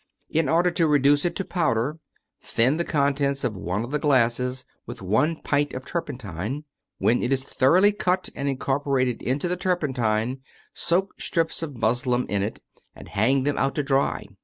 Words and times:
In 0.31 0.49
order 0.49 0.71
to 0.71 0.87
reduce 0.87 1.25
it 1.25 1.35
to 1.35 1.45
powder, 1.45 1.99
thin 2.41 2.77
the 2.77 2.83
contents 2.83 3.43
of 3.43 3.55
one 3.55 3.83
of 3.83 3.91
the 3.91 3.99
glasses 3.99 4.65
with 4.87 4.99
one 5.03 5.35
pint 5.43 5.73
of 5.75 5.85
turpen 5.85 6.17
tine. 6.17 6.63
When 6.97 7.21
it 7.21 7.31
is 7.31 7.43
thoroughly 7.43 7.91
cut 7.91 8.27
and 8.35 8.49
incorporated 8.49 9.21
into 9.21 9.47
the 9.47 9.57
turpentine, 9.57 10.41
soak 10.73 11.21
strips 11.21 11.61
of 11.61 11.77
muslin 11.77 12.25
in 12.29 12.41
it 12.41 12.61
and 12.95 13.09
hang 13.09 13.43
them 13.43 13.59
out 13.59 13.75
to 13.75 13.83
dry. 13.83 14.25